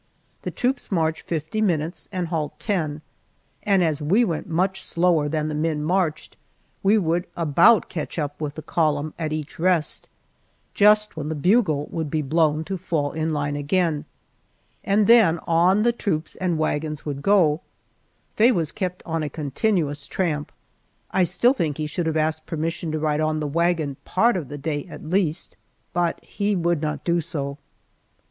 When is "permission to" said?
22.47-22.97